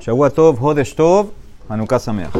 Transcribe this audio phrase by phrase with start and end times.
[0.00, 1.32] Shavua Hodesh Tov,
[1.68, 2.30] Hanukkah Sameach.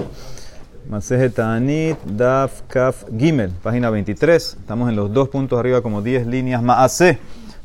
[0.89, 4.59] Maseje Ta'anit, Daf, Kaf, Gimel, página 23.
[4.61, 6.63] Estamos en los dos puntos arriba, como 10 líneas.
[6.63, 7.19] Maase,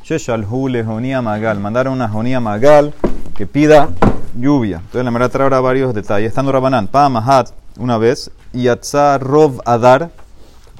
[0.03, 1.59] Sheshalhu, Lejonía Magal.
[1.59, 2.91] Mandaron una Jonía Magal
[3.37, 3.89] que pida
[4.35, 4.77] lluvia.
[4.77, 6.29] Entonces, la verdad trae ahora varios detalles.
[6.29, 10.09] Estando Rabanán, Pa Mahat, una vez, y Rov Adar,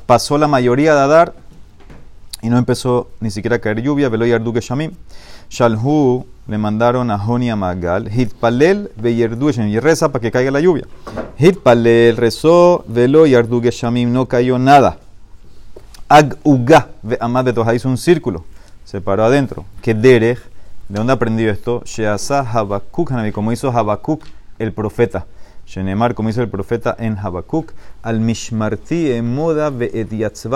[0.07, 1.33] pasó la mayoría de Adar
[2.41, 4.09] y no empezó ni siquiera a caer lluvia.
[4.09, 4.91] Velo Yardu Shamim.
[5.53, 8.09] Shalhu le mandaron a Jonia Magal.
[8.11, 10.87] Hitpalel Veyerdu y reza para que caiga la lluvia.
[11.37, 14.97] Hitpalel rezó, velo Yardu Shamim, no cayó nada.
[16.09, 16.87] Ag Uga,
[17.19, 18.45] Amad de hizo un círculo,
[18.83, 19.63] se paró adentro.
[19.83, 20.39] Que Derech,
[20.89, 21.83] ¿de dónde aprendió esto?
[21.85, 24.23] Sheasa Habakuk, como hizo Habakuk
[24.57, 25.27] el profeta.
[25.67, 30.07] Shenemar, como hizo el profeta en Habakuk, al Mishmarti moda ve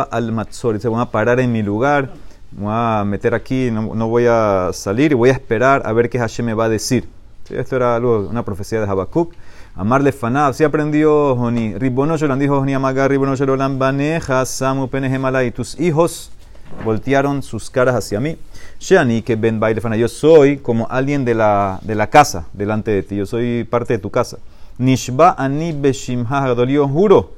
[0.10, 0.80] al Matzor.
[0.82, 2.14] Se van a parar en mi lugar
[2.52, 6.20] voy a meter aquí, no, voy a salir y voy a esperar a ver qué
[6.20, 7.08] Hashem me va a decir.
[7.50, 9.34] esto era algo, una profecía de Habacuc.
[9.76, 11.76] Amarle Fanab, si aprendió Joni.
[11.76, 14.90] Ribono Yolan dijo Joni Amagar, Ribono Yolan Baneja, Samu
[15.46, 16.32] y tus hijos
[16.84, 18.38] voltearon sus caras hacia mí.
[18.80, 19.60] Sheani, que Ben
[19.98, 23.94] yo soy como alguien de la, de la casa delante de ti, yo soy parte
[23.94, 24.38] de tu casa.
[24.78, 27.34] Nishba ani beshimha yo juro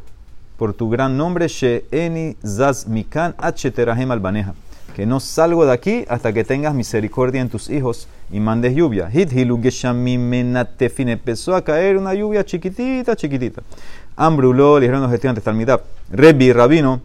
[0.57, 4.53] por tu gran nombre, Sheeni zaz mikan albaneja
[4.99, 9.09] que no salgo de aquí hasta que tengas misericordia en tus hijos y mandes lluvia.
[10.97, 13.61] Empezó a caer una lluvia chiquitita, chiquitita.
[14.17, 15.83] Ambruló, le dijeron los estudiantes, Talmidab.
[16.11, 16.99] Rebi, rabino,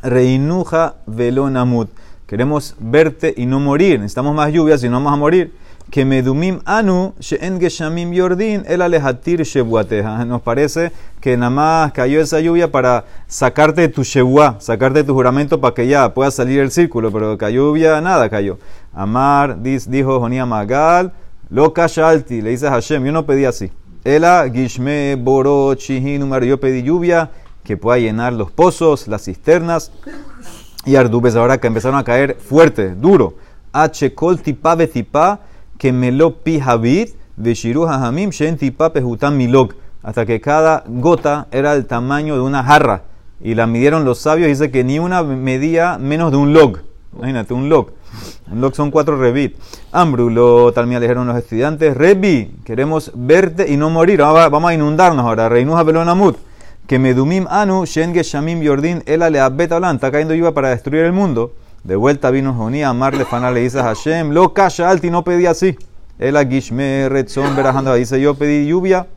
[0.00, 1.90] reinuja velonamut.
[2.28, 3.98] Queremos verte y no morir.
[3.98, 5.52] Necesitamos más lluvia, si no vamos a morir
[5.90, 10.24] que medumim anu she'en geshamim yordin el alejatir shebuateja.
[10.24, 15.60] Nos parece que nada más cayó esa lluvia para sacarte tu shebuá, sacarte tu juramento
[15.60, 18.58] para que ya pueda salir el círculo, pero cayó lluvia, nada cayó.
[18.94, 21.12] Amar, dijo Jonía Magal,
[21.50, 23.70] lo alti, le dice a Hashem, yo no pedí así.
[24.04, 27.30] Ela gishme boro chihinumar, yo pedí lluvia
[27.62, 29.92] que pueda llenar los pozos, las cisternas
[30.84, 33.34] y ardubes ahora que empezaron a caer fuerte, duro.
[33.72, 34.76] H kol tipa
[35.82, 37.88] que melo pi habit, veshiru
[38.94, 39.72] pehutam milog,
[40.04, 43.02] hasta que cada gota era el tamaño de una jarra.
[43.40, 46.78] Y la midieron los sabios, dice que ni una medía menos de un log.
[47.16, 47.90] Imagínate, un log.
[48.52, 49.56] Un log son cuatro revit.
[49.90, 54.20] Ambrulo, tal le dijeron los estudiantes, Rebi, queremos verte y no morir.
[54.20, 55.48] Vamos a inundarnos ahora.
[55.48, 56.36] Reinuja belonamut.
[56.86, 61.12] Que medumim anu, shen geshamim yordin, el le abeta está cayendo lluvia para destruir el
[61.12, 61.54] mundo.
[61.84, 65.46] De vuelta vino Joní, amarle fana le dice a Hashem, lo kasha alti, no pedí
[65.46, 65.76] así.
[66.18, 69.08] El agishme retzon berajando, dice yo pedí lluvia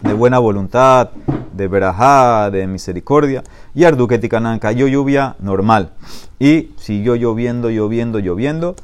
[0.00, 1.10] de buena voluntad,
[1.52, 3.44] de verajá, de misericordia.
[3.74, 5.90] Y Arduketikanan cayó lluvia normal.
[6.38, 8.76] Y siguió lloviendo, lloviendo, lloviendo.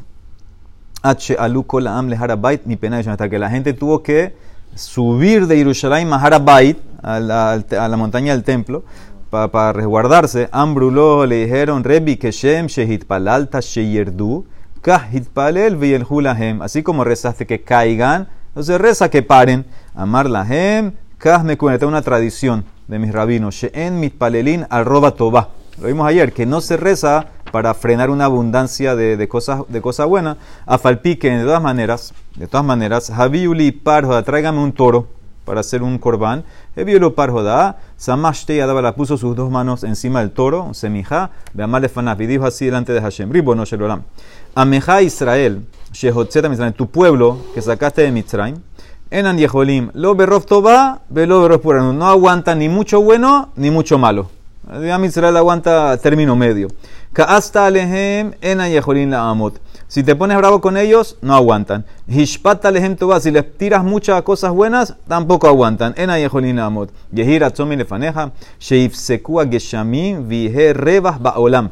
[1.02, 4.34] H aluko la amle harabait mi pena hasta que la gente tuvo que
[4.74, 8.84] subir de Jerusalén a Harabait, a a la montaña del templo,
[9.30, 14.44] para resguardarse, Ambruló le dijeron, Rebi Keshem Shehit Palalta Sheyerdu,
[14.82, 16.60] Kahit Palel Hulahem.
[16.62, 19.64] Así como rezaste que caigan, entonces reza que paren.
[19.94, 25.50] Amar Lahem, Kah me cuenta una tradición de mis rabinos, Sheen Mitpalelin al Roba Toba.
[25.80, 29.80] Lo vimos ayer, que no se reza para frenar una abundancia de, de cosas, de
[29.80, 30.38] cosas buenas.
[30.66, 35.19] Afalpique, de todas maneras, de todas maneras, Javiuli Parjo, tráigame un toro
[35.50, 36.44] para hacer un corbán.
[36.76, 42.28] Eviolo parjoda, Samashte la puso sus dos manos encima del toro, semija, Beamale Fanaf, y
[42.28, 44.04] dijo así delante de Hashem, Ribo no Shelolam.
[44.54, 48.58] Ameja Israel, Shehotzeta Mitzrayim, tu pueblo que sacaste de Mitzrayim,
[49.10, 54.30] Enan Yeholim, lo berrof toba, velo berrof no aguanta ni mucho bueno ni mucho malo.
[55.04, 56.68] Israel aguanta término medio.
[57.12, 59.60] Kaasta alehem Yeholim la amot.
[59.88, 61.84] Si te pones bravo con ellos, no aguantan.
[62.06, 65.92] Hishpata lehem si les tiras muchas cosas buenas, tampoco aguantan.
[65.96, 66.90] Ena yejolina amot.
[67.12, 71.70] Yehir atzomi lefaneja, sheifsekua geshamim vihe rebas baolam.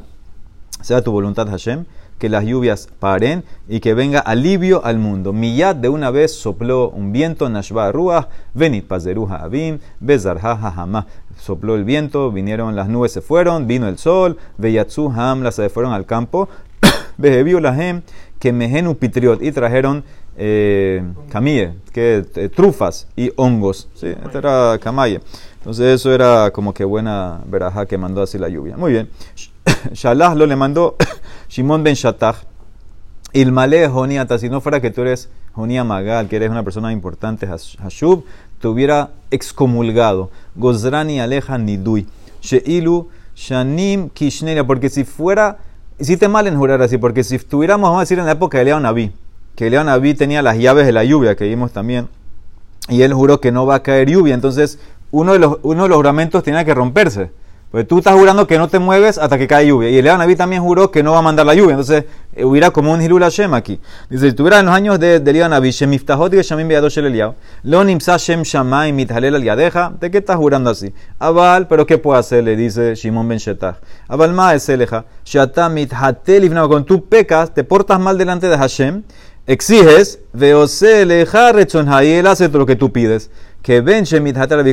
[0.81, 1.85] Sea tu voluntad, Hashem,
[2.19, 5.33] que las lluvias paren y que venga alivio al mundo.
[5.33, 11.07] Miyad de una vez sopló un viento, nashba ruach, venit pazeruja abim, bezarha hama.
[11.37, 15.93] Sopló el viento, vinieron las nubes, se fueron, vino el sol, veyatsu hamla, se fueron
[15.93, 16.49] al campo,
[17.19, 18.03] Behebiu lahem
[18.39, 20.05] que mehenu pitriot y trajeron
[20.37, 23.89] eh, camille, que eh, trufas y hongos.
[23.95, 25.21] Sí, este era camaye.
[25.57, 28.77] Entonces eso era como que buena veraja que mandó así la lluvia.
[28.77, 29.11] Muy bien.
[29.93, 30.97] Shalah lo le mandó
[31.49, 32.45] Shimon ben Shatach.
[33.33, 37.47] Ilmale Joniata, si no fuera que tú eres Jonia Magal, que eres una persona importante,
[37.47, 38.25] Hashub,
[38.61, 40.31] te hubiera excomulgado.
[40.55, 42.07] Gozrani Aleja Nidui.
[42.41, 45.59] Sheilu Shanim Kishneria, porque si fuera
[45.99, 48.65] hiciste mal en jurar así, porque si estuviéramos, vamos a decir, en la época de
[48.65, 49.13] León
[49.57, 52.09] que León tenía las llaves de la lluvia, que vimos también
[52.89, 54.35] y él juró que no va a caer lluvia.
[54.35, 54.79] Entonces,
[55.11, 57.31] uno de los, uno de los juramentos tenía que romperse.
[57.71, 59.91] Pues tú estás jurando que no te mueves hasta que cae lluvia.
[59.91, 61.73] Y el Naví también juró que no va a mandar la lluvia.
[61.73, 62.05] Entonces
[62.35, 63.79] eh, hubiera como un Hilul Hashem aquí.
[64.09, 67.35] Dice, si tuviera en los años de, de Naví, Shemiftahot y Shamim Beadosh el Eliyahu,
[67.65, 70.95] Lo Shem Shamay mithalel al ¿de qué estás jurando así?
[71.19, 72.43] Abal, pero ¿qué puedo hacer?
[72.43, 73.77] Le dice Shimon Ben Shetach.
[74.09, 79.03] Abal ma es eleja, Shata mithatel Cuando tú pecas, te portas mal delante de Hashem,
[79.49, 83.31] exiges, veose y él hace lo que tú pides
[83.63, 84.05] que ven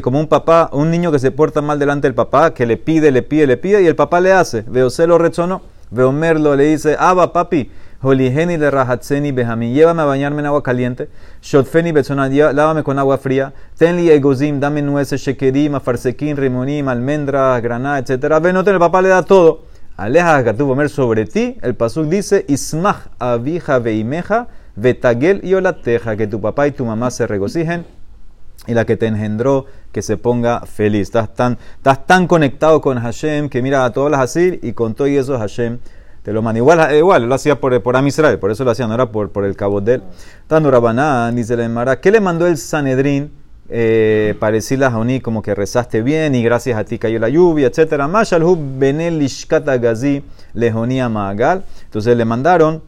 [0.02, 3.12] como un papá, un niño que se porta mal delante del papá, que le pide,
[3.12, 4.62] le pide, le pide, y el papá le hace.
[4.68, 7.70] Veo lo rezono, veo merlo, le dice, Aba papi,
[8.02, 11.10] Holiheni de Rahatseni Behami, llévame a bañarme en agua caliente,
[11.42, 18.00] Shotfeni Betzona, lávame con agua fría, Tenli Egozim, dame nueces, Shekerim, Afarsekin, Rimonim, almendras, granada,
[18.00, 18.40] etc.
[18.42, 19.64] Ven, el papá le da todo.
[19.98, 26.28] Aleja Gatuv Omer sobre ti, el pasuk dice, Ismach avija veimeja, vetagel y olateja, que
[26.28, 27.86] tu papá y tu mamá se regocijen
[28.68, 31.04] y la que te engendró que se ponga feliz.
[31.04, 34.94] Estás tan, estás tan conectado con Hashem que mira a todas las así y con
[34.94, 35.80] todo y eso Hashem
[36.24, 36.58] te lo manda.
[36.58, 39.46] Igual, igual lo hacía por, por Amisrael, por eso lo hacía, no era por, por
[39.46, 40.04] el cabo de él.
[40.48, 40.70] Tanto
[41.34, 43.32] dice la ¿qué le mandó el Sanedrín
[43.70, 47.30] eh, para decirle a Joní como que rezaste bien y gracias a ti cayó la
[47.30, 48.08] lluvia, etcétera?
[48.08, 49.28] Mashalhub benel
[49.82, 50.24] gazi
[50.54, 51.64] lejonía magal.
[51.86, 52.82] Entonces le mandaron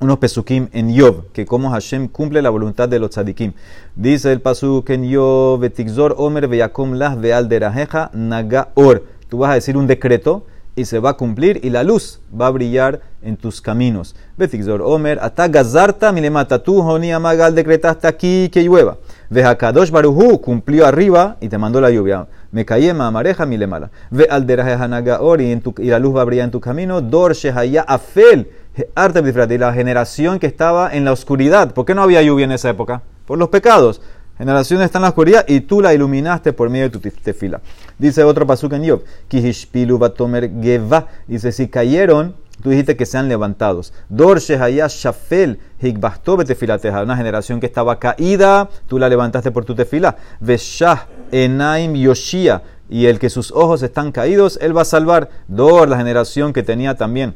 [0.00, 3.52] unos pesukim en Yov, que como Hashem cumple la voluntad de los tzadikim.
[3.94, 9.04] Dice el pasuk en Yov, Betikzor Omer Veyakom Las Veal Derajeja Naga Or.
[9.28, 10.44] Tú vas a decir un decreto
[10.74, 14.14] y se va a cumplir y la luz va a brillar en tus caminos.
[14.36, 16.62] Betikzor Omer, Atagazarta Milemata.
[16.62, 18.98] Tú, Joni Amagal, decretaste aquí que llueva.
[19.30, 22.26] Vejakadosh Baruhu cumplió arriba y te mandó la lluvia.
[22.52, 23.90] Me cayema amareja milemala.
[24.10, 27.00] Ve al Naga Or y la luz va a brillar en tu camino.
[27.00, 28.48] Dor Shehaya Afel
[28.94, 31.72] Arte de la generación que estaba en la oscuridad.
[31.72, 33.02] ¿Por qué no había lluvia en esa época?
[33.26, 34.02] Por los pecados.
[34.36, 37.62] Generación está en la oscuridad y tú la iluminaste por medio de tu tefila.
[37.98, 39.02] Dice otro pasuk en Yov.
[39.28, 41.06] Kihishpilu batomer geva.
[41.26, 43.94] Dice, si cayeron, tú dijiste que sean levantados.
[44.10, 47.02] Dor shafel higbasto betefilateja.
[47.02, 50.16] Una generación que estaba caída, tú la levantaste por tu tefila.
[50.40, 52.62] Veshah enaim yoshia.
[52.90, 55.30] Y el que sus ojos están caídos, él va a salvar.
[55.48, 57.34] Dor, la generación que tenía también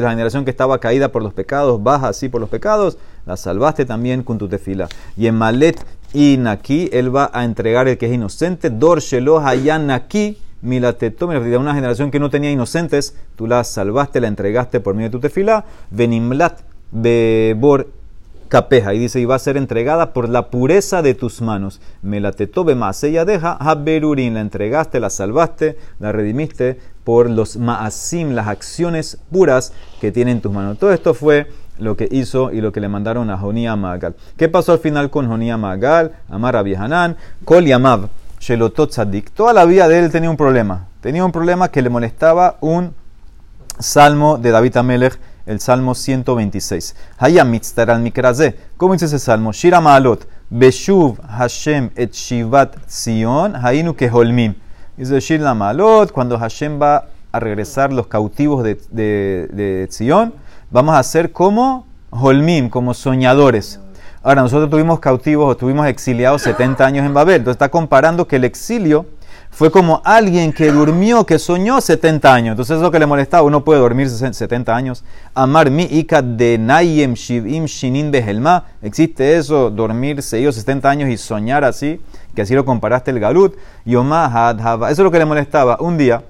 [0.00, 3.84] la generación que estaba caída por los pecados, baja así por los pecados, la salvaste
[3.84, 4.88] también con tu tefila.
[5.16, 9.38] Y en Malet y Naki, él va a entregar el que es inocente, Dor Shelo
[9.38, 15.08] Hayanaki, Milateto, una generación que no tenía inocentes, tú la salvaste, la entregaste por medio
[15.08, 17.88] de tu tefila, Venimlat Bebor
[18.48, 21.80] capeja y dice, y va a ser entregada por la pureza de tus manos.
[22.02, 27.56] Me la tetobe más, ella deja, haberurin, la entregaste, la salvaste, la redimiste por los
[27.56, 30.78] maasim, las acciones puras que tienen tus manos.
[30.78, 34.14] Todo esto fue lo que hizo y lo que le mandaron a Jonía Magal.
[34.36, 36.12] ¿Qué pasó al final con Jonía Magal?
[36.28, 38.08] Amar Abihanan, Kol Yamav,
[38.40, 38.90] Shelotot.
[39.34, 40.86] Toda la vida de él tenía un problema.
[41.00, 42.94] Tenía un problema que le molestaba un
[43.78, 46.94] salmo de David Amelech el Salmo 126.
[47.18, 48.56] Hayam mitztar al mikrazé.
[48.76, 49.52] ¿Cómo dice ese salmo?
[49.52, 50.26] Shira ma'alot.
[50.50, 53.54] Beshuv Hashem et shivat Zion.
[53.54, 54.54] Hainu keholmim.
[54.96, 56.12] Dice Shira ma'alot.
[56.12, 60.32] Cuando Hashem va a regresar los cautivos de, de, de Zion,
[60.70, 63.80] vamos a ser como holmim, como soñadores.
[64.22, 67.36] Ahora, nosotros tuvimos cautivos o tuvimos exiliados 70 años en Babel.
[67.36, 69.06] Entonces está comparando que el exilio
[69.54, 72.52] fue como alguien que durmió, que soñó 70 años.
[72.54, 73.44] Entonces es lo que le molestaba.
[73.44, 75.04] Uno puede dormir 70 años.
[75.32, 78.64] Amar mi ika de nayem shivim shinin behelma.
[78.82, 79.70] ¿Existe eso?
[79.70, 82.00] Dormir 6 o 70 años y soñar así.
[82.34, 83.54] Que así lo comparaste el galut.
[83.84, 85.76] Yomah Eso es lo que le molestaba.
[85.78, 86.24] Un día,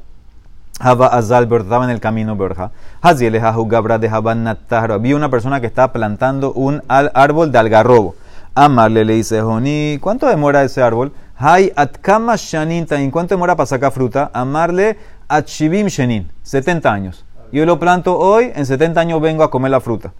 [0.78, 2.72] Haba Azal estaba en el camino Berja.
[3.00, 8.16] Gabra de Había una persona que estaba plantando un árbol de algarrobo.
[8.54, 11.12] Amarle le dice, Joni, ¿cuánto demora ese árbol?
[11.36, 14.30] Hay atkama shanin ¿en cuánto demora para sacar fruta?
[14.32, 14.96] Amarle
[15.28, 17.24] atshivim shenin, 70 años.
[17.50, 20.12] Yo lo planto hoy, en 70 años vengo a comer la fruta.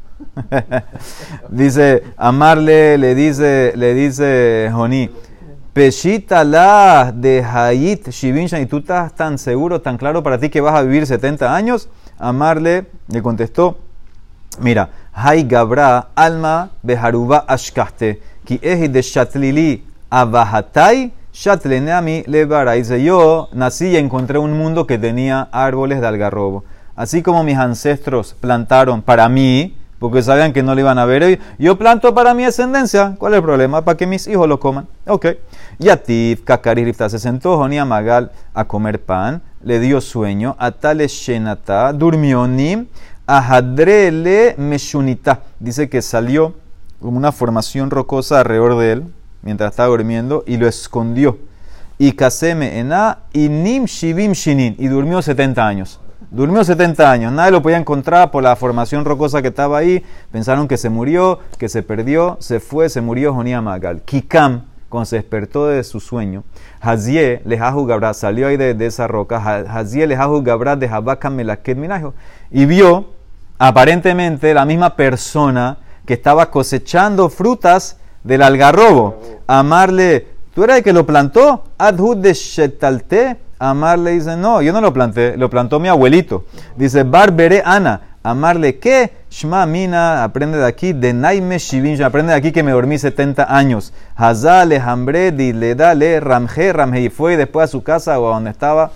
[1.49, 5.11] dice, amarle, le dice, le dice Joní,
[5.73, 10.61] Peshita la de Hayit Shivin ¿y tú estás tan seguro, tan claro para ti que
[10.61, 11.89] vas a vivir 70 años?
[12.17, 13.79] Amarle le contestó,
[14.61, 22.75] mira, Hay Gabra alma beharuba ashkaste, ki ehi de shatlili Abahatai Shatleneami Levara.
[22.75, 26.63] Dice, yo nací y encontré un mundo que tenía árboles de algarrobo.
[26.95, 31.41] Así como mis ancestros plantaron para mí, porque sabían que no le iban a ver,
[31.59, 33.17] yo planto para mi descendencia.
[33.19, 33.85] ¿Cuál es el problema?
[33.85, 34.87] Para que mis hijos lo coman.
[35.09, 35.27] Ok.
[35.81, 41.93] Yatif, Kakari Rifta se sentó Jonia Magal a comer pan, le dio sueño, Atale Shenata,
[41.93, 42.87] durmió Nim,
[43.27, 45.41] Ahadrele Meshunita.
[45.59, 46.55] Dice que salió
[47.01, 49.05] como una formación rocosa alrededor de él
[49.45, 51.39] mientras estaba durmiendo y lo escondió.
[51.99, 56.01] Y Kaseme ena y nim shivim shinin y durmió 70 años.
[56.31, 60.03] Durmió 70 años, nadie lo podía encontrar por la formación rocosa que estaba ahí.
[60.33, 64.03] Pensaron que se murió, que se perdió, se fue, se murió Jonía Magal.
[64.03, 66.43] Kikam, cuando se despertó de su sueño,
[66.81, 72.15] Hazie lehahu gabra, salió ahí de, esa roca, Hazie lehahu gabra de Habakam melaket minajo,
[72.51, 73.11] y vio
[73.59, 79.21] aparentemente la misma persona que estaba cosechando frutas del algarrobo.
[79.47, 81.65] Amarle, ¿tú eres el que lo plantó?
[81.79, 83.37] Adhud de Shetalte.
[83.59, 86.45] Amarle dice, no, yo no lo planté, lo plantó mi abuelito.
[86.77, 88.01] Dice, Barbere Ana.
[88.25, 89.13] Amarle, ¿qué?
[89.31, 93.55] Shma Mina, aprende de aquí, de Naime Shivin, aprende de aquí que me dormí 70
[93.55, 93.93] años.
[94.17, 98.51] Hazale, Hambre, le dale, Ramje, Ramje, y fue después a su casa o a donde
[98.51, 98.93] estaba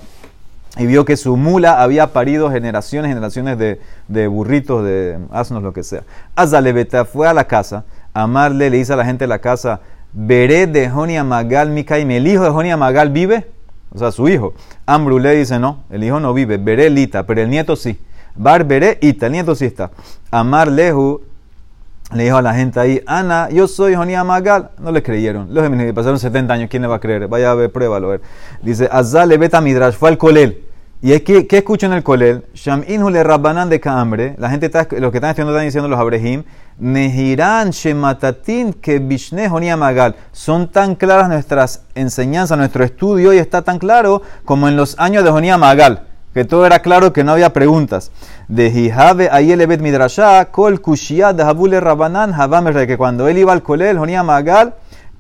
[0.79, 5.73] y vio que su mula había parido generaciones, generaciones de, de burritos, de asnos, lo
[5.73, 6.05] que sea.
[6.37, 9.81] Azalebeta fue a la casa, amarle, le dice a la gente de la casa,
[10.13, 13.47] veré de Jonia Magal Mikaim, ¿el hijo de Jonia Magal vive?
[13.91, 14.55] O sea, su hijo.
[14.87, 17.99] Ambru le dice, no, el hijo no vive, veré Lita, pero el nieto sí.
[18.35, 19.91] Bar veré Ita, el nieto sí está.
[20.31, 21.23] Amar Lehu
[22.15, 24.71] le dijo a la gente ahí, Ana, yo soy Jonia Magal.
[24.79, 25.53] No le creyeron.
[25.53, 27.29] Los pasaron 70 años, ¿quién le va a creer?
[27.29, 28.09] Vaya a ver, pruébalo.
[28.09, 28.21] A ver.
[28.63, 30.68] Dice, Azale Beta Midrash, fue al Colel.
[31.01, 32.45] ¿Y es que, qué escucho en el Colel?
[32.55, 34.35] Sham inhule rabbanan de cambre.
[34.37, 36.43] La gente está, los que están estudiando están diciendo los abrehim.
[36.81, 40.17] Nehiran shematatin que bishne Magal.
[40.33, 45.23] Son tan claras nuestras enseñanzas, nuestro estudio, y está tan claro como en los años
[45.23, 48.11] de Jonia Magal que todo era claro, que no había preguntas.
[48.49, 52.35] De Hijabe Ayelebet Midrashah, Kol Kushia de Habule Rabanan,
[52.87, 54.75] que cuando él iba al colel, Jonia Magal,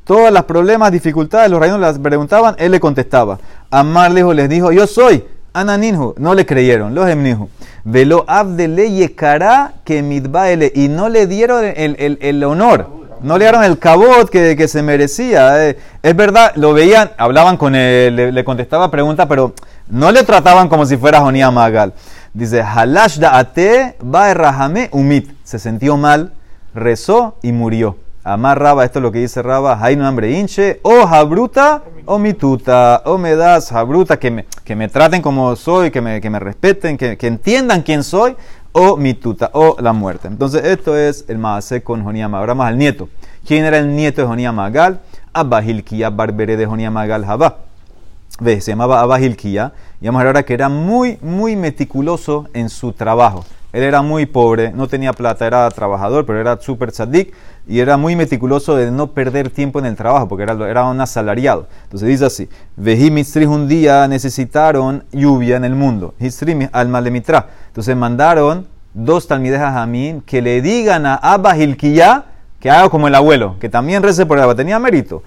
[0.05, 3.39] todos los problemas, dificultades, los reinos las preguntaban, él le contestaba.
[3.71, 5.25] Amar lejos les dijo, yo soy
[5.61, 6.15] Ananinhu.
[6.19, 7.49] No le creyeron, los emnihu.
[7.85, 9.15] Velo Abdele
[9.85, 10.73] que midbaele.
[10.75, 12.99] Y no le dieron el, el, el honor.
[13.21, 15.69] No le dieron el cabot que, que se merecía.
[15.69, 19.55] Eh, es verdad, lo veían, hablaban con él, le, contestaba preguntas, pero
[19.88, 21.95] no le trataban como si fuera Jonía Magal.
[22.33, 23.19] Dice, Halash
[24.00, 25.31] rahame umit.
[25.43, 26.33] Se sintió mal,
[26.75, 27.97] rezó y murió.
[28.33, 32.19] Amar Raba, esto es lo que dice Raba, hay no hambre hinche, o jabruta o
[32.19, 36.31] mituta, o me das jabruta, que me, que me traten como soy, que me, que
[36.31, 38.37] me respeten, que, que, entiendan quién soy,
[38.73, 40.29] o mituta, o la muerte.
[40.29, 42.43] Entonces, esto es el Maase con Jonía Magal.
[42.43, 43.09] Ahora más al nieto.
[43.47, 45.01] ¿Quién era el nieto de Jonía Magal?
[45.33, 47.69] Abba Hilkiya Barbere de Jonía Magal Jabá
[48.39, 52.69] se llamaba Abba Hilkiya, y vamos a ver ahora que era muy, muy meticuloso en
[52.69, 53.45] su trabajo.
[53.73, 57.35] Él era muy pobre, no tenía plata, era trabajador, pero era súper tzadik
[57.67, 61.01] y era muy meticuloso de no perder tiempo en el trabajo, porque era, era un
[61.01, 61.67] asalariado.
[61.85, 66.15] Entonces dice así: Vejimistri un día necesitaron lluvia en el mundo.
[66.19, 67.49] Histri al malemitra.
[67.67, 72.25] Entonces mandaron dos talmidejas a mí que le digan a Abba Hilkiya
[72.61, 75.23] que haga como el abuelo, que también rece por el tenía mérito.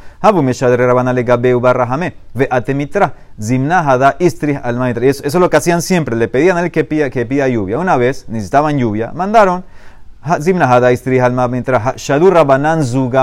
[5.09, 7.79] Eso, es lo que hacían siempre, le pedían a él que pida, que pida lluvia.
[7.79, 9.63] Una vez necesitaban lluvia, mandaron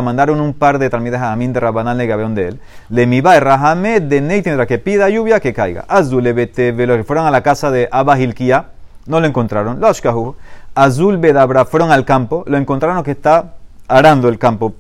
[0.03, 2.61] mandaron un par de talmidas a Amin de Rabanan le gabeón de él.
[2.89, 5.85] Le miba Rahame de que pida lluvia que caiga.
[5.87, 8.17] Azul Lebete Velo, fueron a la casa de Abba
[9.07, 9.81] no lo encontraron.
[10.75, 13.55] Azul Bedabra, fueron al campo, lo encontraron que está
[13.89, 14.73] arando el campo,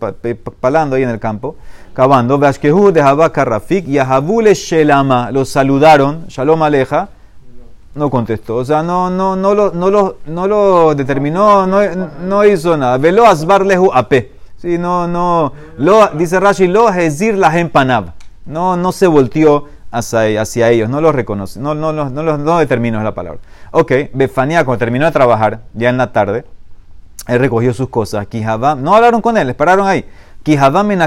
[0.60, 1.56] palando ahí en el campo,
[1.94, 2.38] cavando.
[2.38, 7.08] Vashkehu de Habaka y Ahabule Shelama los saludaron, Shalom Aleja,
[7.94, 8.56] no contestó.
[8.56, 11.80] O sea, no, no, no, lo, no, lo, no lo determinó, no,
[12.24, 12.98] no hizo nada.
[12.98, 14.32] Velo Asbarlehu Ape.
[14.56, 18.12] Sí, no, no, lo, dice Rashi, lo hezir la empanab.
[18.44, 22.58] No, no se volteó hacia, hacia, ellos, no los reconoce, no, no, no, no, no
[22.58, 23.40] determinó la palabra.
[23.70, 26.44] Ok, Befania, cuando terminó de trabajar, ya en la tarde,
[27.28, 28.26] él recogió sus cosas.
[28.78, 30.04] no hablaron con él, esperaron ahí.
[30.42, 31.00] Kijabam en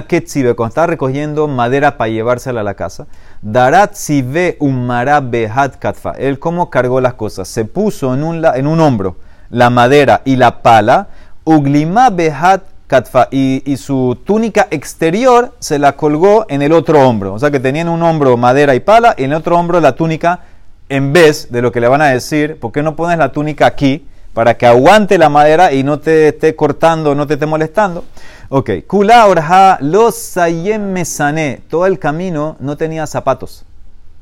[0.55, 3.07] cuando estaba recogiendo madera para llevársela a la casa.
[3.41, 6.11] Darat sive umara behat katfa.
[6.11, 7.47] Él cómo cargó las cosas.
[7.47, 9.15] Se puso en un, en un hombro
[9.49, 11.07] la madera y la pala.
[11.43, 13.29] Uglima behat katfa.
[13.31, 17.33] Y, y, su túnica exterior se la colgó en el otro hombro.
[17.33, 19.79] O sea que tenía en un hombro madera y pala y en el otro hombro
[19.79, 20.41] la túnica.
[20.87, 23.65] En vez de lo que le van a decir, ¿por qué no pones la túnica
[23.65, 24.05] aquí?
[24.33, 28.05] Para que aguante la madera y no te esté cortando, no te esté molestando.
[28.49, 31.61] Ok, kula orja los sayem mesane.
[31.69, 33.65] Todo el camino no tenía zapatos.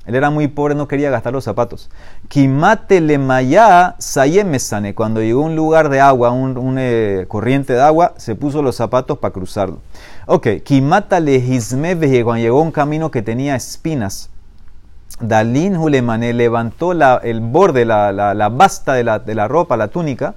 [0.05, 1.89] Él era muy pobre, no quería gastar los zapatos.
[2.29, 4.95] Kimate le maya sayem mesane.
[4.95, 8.75] Cuando llegó a un lugar de agua, un, eh, corriente de agua, se puso los
[8.75, 9.79] zapatos para cruzarlo.
[10.25, 11.39] Ok, kimata le
[12.23, 14.29] cuando llegó a un camino que tenía espinas
[15.19, 20.35] Dalin Hulemane levantó el borde, la, la, basta de la, de la, ropa, la túnica,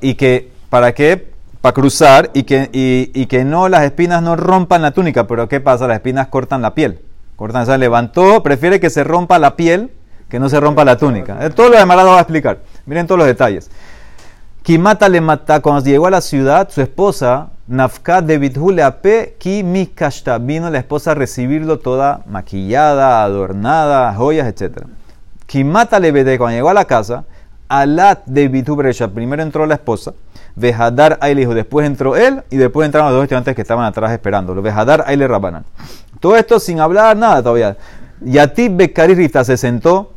[0.00, 1.30] y que, ¿para qué?
[1.60, 5.26] para cruzar y que, y, que no las espinas no rompan la túnica.
[5.26, 5.86] Pero ¿qué pasa?
[5.86, 7.00] Las espinas cortan la piel.
[7.36, 9.90] Cortan, o sea, levantó, prefiere que se rompa la piel
[10.30, 11.44] que no se rompa la túnica.
[11.44, 12.60] Eh, todo lo demás lo va a explicar.
[12.86, 13.70] Miren todos los detalles.
[14.62, 19.62] Kimata le mata, cuando llegó a la ciudad, su esposa, Nafka de Bithule Ape, Ki
[19.62, 24.86] Mikashta, vino la esposa a recibirlo toda maquillada, adornada, joyas, etc.
[25.46, 27.26] Kimata le vete, cuando llegó a la casa,
[27.68, 30.14] Alat de Bresha, primero entró la esposa,
[30.56, 34.10] Vejadar Aile hijo, después entró él y después entraron los dos estudiantes que estaban atrás
[34.10, 34.62] esperándolo.
[34.62, 35.64] Vejadar Aile Rabanan.
[36.18, 37.76] Todo esto sin hablar nada todavía.
[38.20, 40.14] Yatib Bekari se sentó,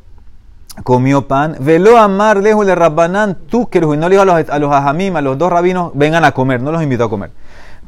[0.83, 1.55] comió pan.
[1.59, 5.15] Veló amar lejos de Rabbanán, tú que no le dijo a los, a los ajamim,
[5.15, 7.31] a los dos rabinos, vengan a comer, no los invitó a comer.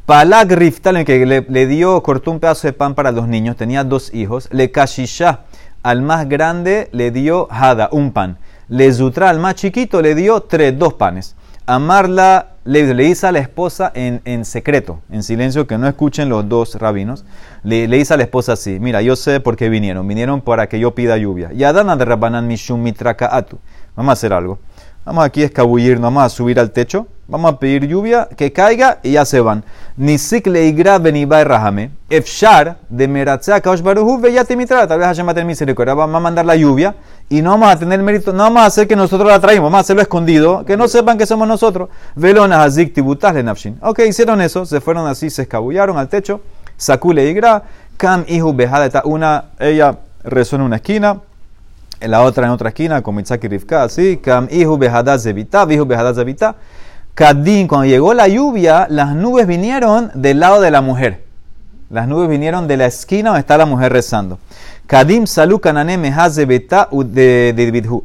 [0.05, 3.83] Palag Riftal, que le, le, dio, cortó un pedazo de pan para los niños, tenía
[3.83, 4.47] dos hijos.
[4.51, 5.41] Le Kashisha,
[5.81, 8.37] al más grande le dio Hada, un pan.
[8.67, 11.35] Le Zutra, al más chiquito, le dio tres, dos panes.
[11.65, 16.29] Amarla le, le hizo a la esposa en, en, secreto, en silencio, que no escuchen
[16.29, 17.23] los dos rabinos.
[17.63, 20.07] Le, le hizo a la esposa así: Mira, yo sé por qué vinieron.
[20.07, 21.53] Vinieron para que yo pida lluvia.
[21.53, 23.59] Y Adana de Rabbanan Mishum Mitraka Atu.
[23.95, 24.59] Vamos a hacer algo.
[25.05, 28.97] Vamos aquí a escabullirnos, vamos a subir al techo, vamos a pedir lluvia, que caiga
[29.03, 29.63] y ya se van.
[29.97, 35.31] Nisik leigra benibai rahame, efshar de meratzea kaosh baruhu veyate mitra, tal vez Hashem va
[35.31, 36.95] a tener misericordia, vamos a mandar la lluvia
[37.29, 39.77] y no vamos a tener mérito, no vamos a hacer que nosotros la traímos, vamos
[39.77, 41.89] a hacerlo escondido, que no sepan que somos nosotros.
[42.15, 43.77] Velona hazik tibutas nafshin.
[43.81, 46.41] Ok, hicieron eso, se fueron así, se escabullaron al techo,
[46.77, 47.63] sakule igra,
[47.97, 51.21] kam ihu behada, una, ella rezó en una esquina,
[51.99, 55.85] en la otra en otra esquina, con Mitzaki Rivka, así, Kam Ihu Behadad Zevita, Ihu
[55.85, 56.55] Behadad Zevita.
[57.13, 61.23] Kadin, cuando llegó la lluvia, las nubes vinieron del lado de la mujer.
[61.89, 64.37] Las nubes vinieron de la esquina donde está la mujer rezando.
[64.87, 68.01] Kadim Salu Kanane Zevita de.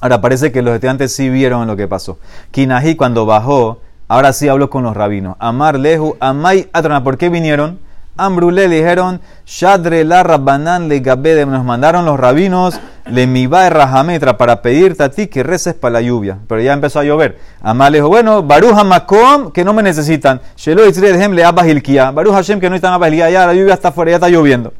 [0.00, 2.18] Ahora parece que los estudiantes sí vieron lo que pasó.
[2.50, 5.36] Kinahi cuando bajó, ahora sí habló con los rabinos.
[5.38, 7.78] Amar Lehu, Amay Atrana, ¿por qué vinieron?
[8.16, 14.38] Ambrule le dijeron, Shadre la Rabbanan le Gabede, nos mandaron los rabinos, le miba rajametra
[14.38, 16.38] para pedirte a ti que reces para la lluvia.
[16.46, 17.38] Pero ya empezó a llover.
[17.60, 20.40] Amá le dijo, bueno, Baruch Makom, que no me necesitan.
[20.56, 22.12] Shelo Israel le Abahilkia.
[22.12, 24.72] Baruch Hashem, que no están Abahilkia, ya la lluvia está fuera, ya está lloviendo.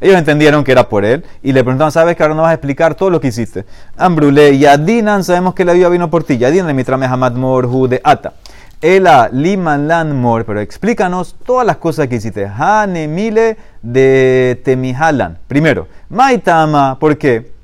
[0.00, 2.54] Ellos entendieron que era por él y le preguntaron, ¿sabes que ahora no vas a
[2.54, 3.66] explicar todo lo que hiciste?
[3.96, 6.38] Ambrule, Yadinan, sabemos que la lluvia vino por ti.
[6.38, 8.32] Yadinan, mitrame Hamad Morhu de Ata.
[8.80, 12.46] Ela liman lan mor, pero explícanos todas las cosas que hiciste.
[12.46, 15.36] Hanemile de Temihalan.
[15.46, 17.59] Primero, Maitama, ¿por qué?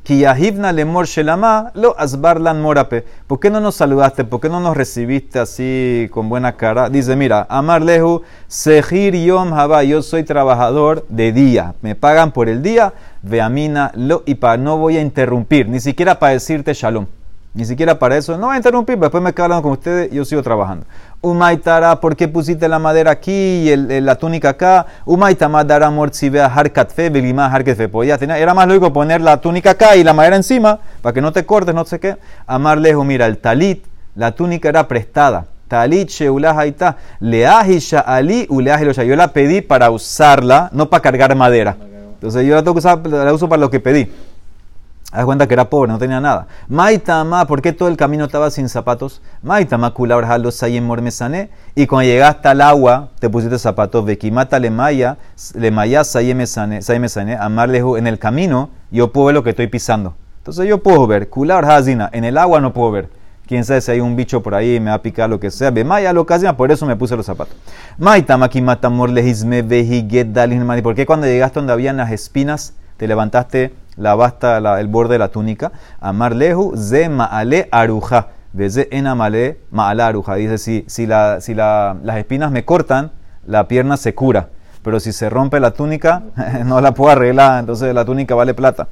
[1.75, 3.05] Lo asbarlan morape.
[3.27, 4.23] ¿Por qué no nos saludaste?
[4.23, 6.89] ¿Por qué no nos recibiste así con buena cara?
[6.89, 11.75] Dice, mira, Amar lehu, sehir yom haba, yo soy trabajador de día.
[11.83, 12.93] Me pagan por el día,
[13.23, 17.07] veamina lo y para no voy a interrumpir, ni siquiera para decirte shalom.
[17.55, 18.39] Ni siquiera para eso.
[18.39, 20.87] No va a interrumpir, después me quedo hablando con ustedes yo sigo trabajando.
[21.23, 24.87] Umaitara, ¿por qué pusiste la madera aquí y la túnica acá?
[25.05, 27.89] Umaitama dara mortzibea harkatfe, belima harkatfe.
[27.89, 31.21] Podía tener, era más lógico poner la túnica acá y la madera encima para que
[31.21, 32.17] no te cortes, no sé qué.
[32.47, 35.47] Amar lejos, mira, el talit, la túnica era prestada.
[35.69, 39.03] Talit sheulahaita, leahisha ali uleahilosha.
[39.03, 41.77] Yo la pedí para usarla, no para cargar madera.
[42.15, 44.11] Entonces yo la uso para lo que pedí.
[45.13, 46.49] Haz cuenta que era pobre, no tenía nada.
[46.69, 49.23] Maitama, ¿por qué todo el camino estaba sin zapatos?
[49.41, 51.49] Maitama, kula sayem mormesane.
[51.77, 54.05] Y cuando llegaste al agua, te pusiste zapatos.
[54.05, 55.17] Vekimata le maya,
[55.55, 60.17] le maya sayemesane, amarle en el camino, yo puedo ver lo que estoy pisando.
[60.39, 63.09] Entonces yo puedo ver, kula hazina, en el agua no puedo ver.
[63.47, 65.71] Quién sabe si hay un bicho por ahí, me va a picar lo que sea.
[65.71, 67.57] Ve maya lo por eso me puse los zapatos.
[67.97, 73.73] Maitama, kimata morlehizme vehiget dalin ¿Por qué cuando llegaste donde habían las espinas, te levantaste
[73.97, 75.73] la basta, el borde de la túnica.
[76.01, 78.29] Amar lehu, ze maale aruja.
[78.69, 80.35] Ze enamale maala aruja.
[80.35, 83.13] Dice, si, si, la, si la, las espinas me cortan,
[83.47, 84.49] la pierna se cura.
[84.83, 86.23] Pero si se rompe la túnica,
[86.65, 88.89] no la puedo arreglar, entonces la túnica vale plata.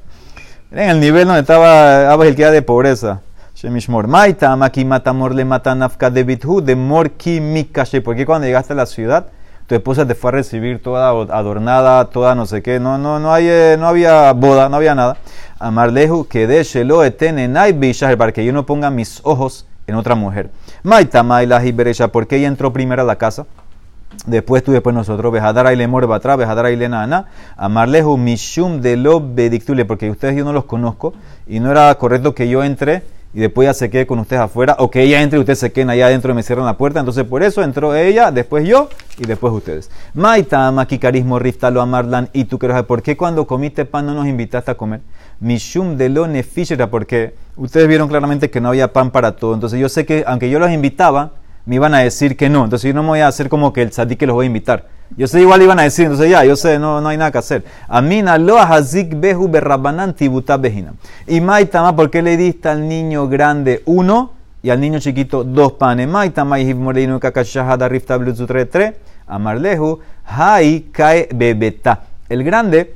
[0.71, 3.21] En el nivel donde estaba Abba de pobreza.
[3.55, 4.07] Shemishmor.
[4.07, 8.01] Maita, makimatamor le matanafka de bithu, de mor mikashe.
[8.01, 9.27] Porque cuando llegaste a la ciudad,
[9.67, 13.33] tu esposa te fue a recibir toda adornada, toda no sé qué, no, no, no,
[13.33, 15.17] hay, eh, no había boda, no había nada.
[15.57, 17.49] Amarleju que de shelo etene
[18.17, 20.51] para que yo no ponga mis ojos en otra mujer.
[20.83, 23.45] Maita maila hiberesha, porque ella entró primero a la casa.
[24.27, 27.25] Después tú, después nosotros, Bejadara y Lemor Batra, Bejadara y Lenana,
[27.57, 31.13] Amarleju Mishum de lo Bedictule, porque ustedes yo no los conozco
[31.47, 33.03] y no era correcto que yo entre
[33.35, 35.73] y después ya se quede con ustedes afuera, o que ella entre y ustedes se
[35.73, 37.01] queden allá adentro y me cierran la puerta.
[37.01, 39.91] Entonces por eso entró ella, después yo y después ustedes.
[40.13, 44.71] Maita, Makikarismo, Riftalo, Amarlan, y tú quieres ¿por qué cuando comiste pan no nos invitaste
[44.71, 45.01] a comer?
[45.41, 46.25] Mishum de lo
[46.89, 49.53] porque ustedes vieron claramente que no había pan para todo.
[49.53, 51.33] Entonces yo sé que aunque yo los invitaba,
[51.65, 52.63] me iban a decir que no.
[52.63, 54.47] Entonces yo no me voy a hacer como que el tzadik que los voy a
[54.47, 54.87] invitar.
[55.17, 57.37] Yo sé, igual iban a decir, entonces ya, yo sé, no, no hay nada que
[57.37, 57.63] hacer.
[57.87, 60.93] Amina lo hazik behu berrabanan tibuta behina.
[61.27, 64.31] Y maitama, ¿por qué le diste al niño grande uno
[64.63, 66.07] y al niño chiquito dos panes?
[66.07, 68.97] Maitama y moreno kakashahada rifta blutzutre tre.
[69.27, 72.01] Amarlehu, hai kae bebeta.
[72.27, 72.95] El grande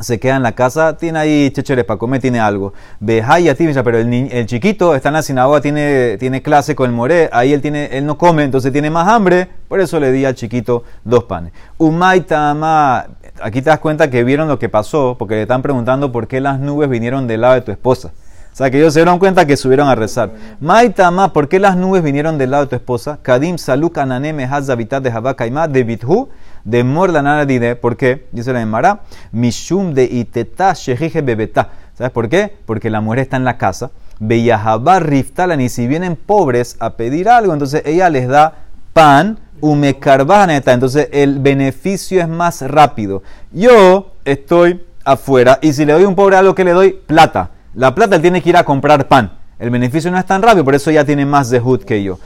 [0.00, 2.72] se queda en la casa, tiene ahí checheres para comer, tiene algo.
[3.00, 3.54] Behaya
[3.84, 7.52] pero el, el chiquito está en la sinagoga, tiene, tiene clase con el moré, ahí
[7.52, 10.82] él, tiene, él no come, entonces tiene más hambre, por eso le di al chiquito
[11.04, 11.52] dos panes.
[11.78, 13.06] Umaitama,
[13.40, 16.40] aquí te das cuenta que vieron lo que pasó, porque le están preguntando por qué
[16.40, 18.12] las nubes vinieron del lado de tu esposa.
[18.52, 20.30] O sea, que ellos se dieron cuenta que subieron a rezar.
[20.60, 23.18] Maitama, ¿por qué las nubes vinieron del lado de tu esposa?
[23.20, 26.28] Kadim saluk ananeme hazabitat de Habakaima de Bithu
[26.64, 27.76] de Mordanara Dide.
[27.76, 28.26] ¿Por qué?
[28.32, 29.02] Dice la Emara.
[29.32, 31.68] Mishum de iteta shejije bebeta.
[31.94, 32.56] ¿Sabes por qué?
[32.66, 33.90] Porque la mujer está en la casa.
[34.18, 35.60] Beyahabar riftalan.
[35.60, 38.54] Y si vienen pobres a pedir algo, entonces ella les da
[38.92, 39.38] pan.
[39.60, 40.72] Umekarbaneta.
[40.72, 43.22] Entonces el beneficio es más rápido.
[43.52, 47.50] Yo estoy afuera y si le doy un pobre algo que le doy, plata.
[47.74, 49.32] La plata él tiene que ir a comprar pan.
[49.58, 52.18] El beneficio no es tan rápido, por eso ya tiene más de hood que yo.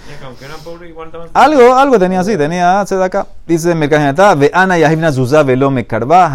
[1.35, 3.27] Algo, algo tenía así, tenía de acá.
[3.47, 6.33] Dice Mercajenata, ve ana yahibna zuza velo mekarba.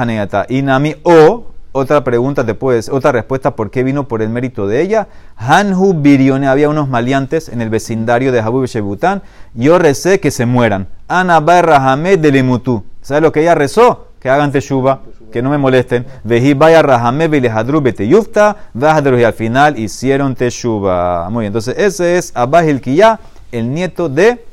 [0.50, 4.82] Y nami o, otra pregunta puedes, otra respuesta, ¿por qué vino por el mérito de
[4.82, 5.08] ella?
[5.36, 9.24] Hanhu birione, había unos maleantes en el vecindario de Habub Shebután.
[9.56, 10.88] Yo recé que se mueran.
[11.08, 12.84] Ana barra hamed de lemutu.
[13.02, 14.13] ¿Sabes lo que ella rezó?
[14.24, 15.02] Que hagan teshuva
[15.34, 16.06] que no me molesten.
[16.24, 21.30] Veji vaya rahame belehadru bete yufta, y al final hicieron teshuva.
[21.30, 24.46] Muy bien, entonces ese es Abba el nieto de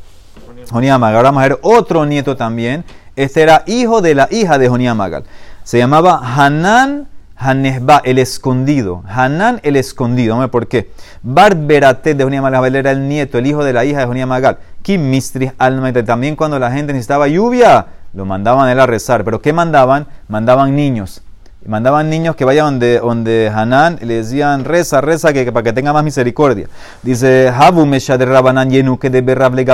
[0.71, 1.17] Joniamagal.
[1.17, 2.85] Ahora vamos a ver otro nieto también.
[3.15, 5.25] Este era hijo de la hija de Joniamagal.
[5.63, 7.07] Se llamaba Hanan
[7.37, 9.03] Hanesba, el escondido.
[9.07, 10.33] Hanan, el escondido.
[10.33, 10.91] Vamos a ver por qué.
[11.23, 14.59] Bart Berate de Joniamagal era el nieto, el hijo de la hija de Joniamagal.
[14.83, 15.93] Kim Mistris Alma.
[15.93, 19.25] También cuando la gente necesitaba lluvia lo mandaban él a rezar.
[19.25, 20.07] ¿Pero qué mandaban?
[20.29, 21.23] Mandaban niños.
[21.67, 25.75] Mandaban niños que vayan donde, donde Hanán y le decían, reza, reza, que, para que
[25.75, 26.69] tenga más misericordia.
[27.03, 29.67] Dice, Habu de Rabanan que de Berrable.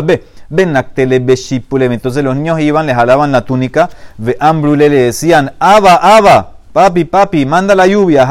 [0.50, 4.36] Entonces los niños iban, le jalaban la túnica, ve
[4.76, 8.26] le decían, Aba, Aba, papi, papi, manda la lluvia.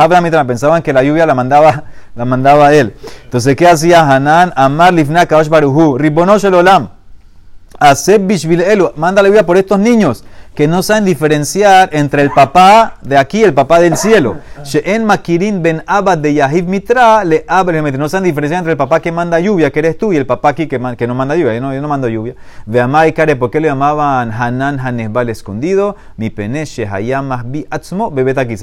[0.46, 2.94] pensaban que la lluvia la mandaba, la mandaba él.
[3.24, 4.52] Entonces, ¿qué hacía Hanán?
[4.58, 6.95] Amar Lifna Kaosh Baruhu, Ribonosh el Olam.
[7.80, 10.24] Hacer bishvil elu, manda la vida por estos niños
[10.56, 14.38] que no saben diferenciar entre el papá de aquí y el papá del cielo.
[14.64, 19.02] She'en makirin ben abad de Yahiv Mitra le abre No saben diferenciar entre el papá
[19.02, 21.56] que manda lluvia, que eres tú, y el papá aquí que, no manda lluvia.
[21.56, 22.36] Yo no, mando lluvia.
[22.66, 25.98] Ve Kare, ¿por qué le llamaban Hanan Hanesbal escondido?
[26.16, 28.14] Mi peneche Hayamah bi atzmo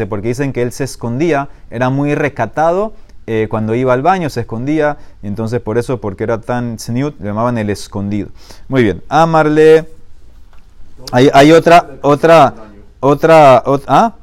[0.08, 2.94] porque dicen que él se escondía, era muy recatado
[3.26, 7.26] eh, cuando iba al baño se escondía, entonces por eso, porque era tan snoot, le
[7.26, 8.28] llamaban el escondido.
[8.68, 9.88] Muy bien, amarle.
[11.12, 12.54] Hay, hay otra, otra,
[13.00, 14.14] otra, otra, ¿ah?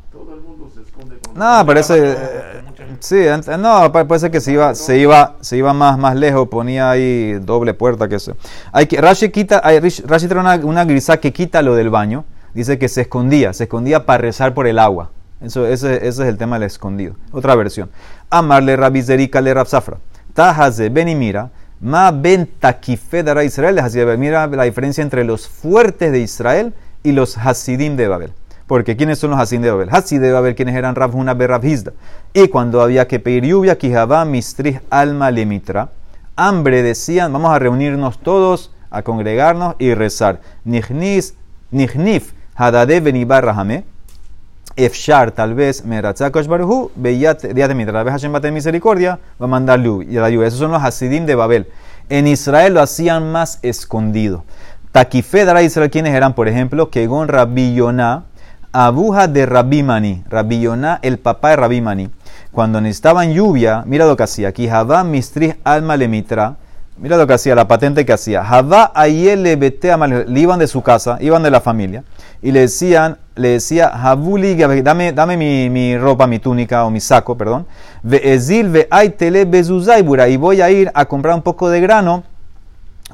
[1.35, 2.17] No, parece,
[2.99, 3.21] sí,
[3.57, 7.73] no, parece que se iba, se iba, se iba más, más lejos, ponía ahí doble
[7.73, 8.33] puerta, que sé.
[8.73, 12.25] Hay que, Rashi quita, hay, Rashi trae una, una grisa que quita lo del baño,
[12.53, 15.11] dice que se escondía, se escondía para rezar por el agua.
[15.41, 17.15] Eso, ese, ese, es el tema del escondido.
[17.31, 17.89] Otra versión.
[18.29, 19.97] Amarle Rabizerika le Rabzafra.
[20.33, 21.49] Tahaze ben mira.
[21.79, 23.79] Ma ben takifedara Israel.
[24.17, 26.73] Mira la diferencia entre los fuertes de Israel
[27.03, 28.33] y los Hasidim de Babel.
[28.67, 29.89] Porque ¿quiénes son los Hasidim de Babel?
[29.89, 31.93] Hasidim de Babel, quienes eran Rabhuna Berabhizda.
[32.33, 35.89] Y cuando había que pedir lluvia, Kijabá Mistrich Alma Lemitra.
[36.35, 40.41] Hambre decían, vamos a reunirnos todos, a congregarnos y rezar.
[40.65, 41.35] Nihnis,
[41.71, 43.85] Nihnif, Hadade Benibar Rahame
[44.85, 49.45] Efshar, tal vez, Meratzakosh Baruhu, Beyat, día de Mitra, tal vez Hashem bate misericordia, va
[49.45, 49.85] a mandar la
[50.29, 50.47] lluvia.
[50.47, 51.67] Esos son los Hasidim de Babel.
[52.07, 54.45] En Israel lo hacían más escondido.
[54.91, 56.33] Takifedra Israel, ¿quiénes eran?
[56.33, 58.23] Por ejemplo, Kegon Rabbi Yonah,
[58.71, 62.09] Abuja de Rabbi Mani, Rabbi Yonah, el papá de Rabbi Mani.
[62.51, 64.51] Cuando necesitaban lluvia, mira lo que hacía.
[64.53, 66.55] Kijabá Mistrich Alma Lemitra,
[66.97, 68.43] mira lo que hacía, la patente que hacía.
[68.43, 69.95] Javá Ayele Bete
[70.27, 72.03] le iban de su casa, iban de la familia,
[72.41, 76.99] y le decían, le decía, Habuli, dame, dame mi, mi, ropa, mi túnica o mi
[76.99, 77.65] saco, perdón.
[78.03, 80.27] Ve ezil ve aitele bezuzaibura.
[80.29, 82.23] Y voy a ir a comprar un poco de grano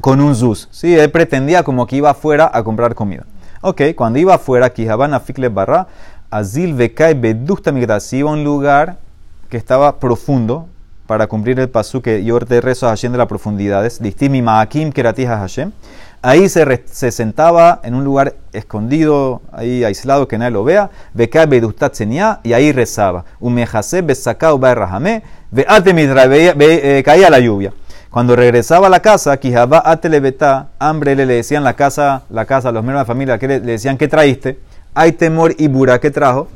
[0.02, 0.68] con un zuz.
[0.72, 3.24] Sí, él pretendía como que iba afuera a comprar comida.
[3.62, 5.88] Ok, cuando iba afuera, Kihabana fikle barra,
[6.30, 8.98] azil ve kai bedukta si iba a un lugar
[9.50, 10.68] que estaba profundo
[11.08, 14.02] para cumplir el pasu que yo te rezo a Hashem de las profundidades.
[14.02, 15.72] Distimi ma'akim keratija Hashem.
[16.26, 20.90] Ahí se, se, sentaba en un lugar escondido, ahí aislado, que nadie lo vea.
[22.42, 23.26] y ahí rezaba.
[26.60, 27.74] Eh, caía la lluvia.
[28.10, 32.72] Cuando regresaba a la casa, Quijaba Atelebetá, hambre le, le decían la casa, la casa,
[32.72, 34.58] los miembros de la familia, que le, le decían, ¿qué traíste?
[34.96, 36.48] Hay temor y bura, ¿qué trajo?